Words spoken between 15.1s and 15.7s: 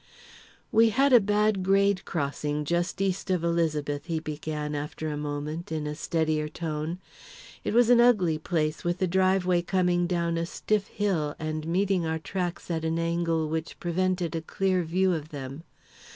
of them.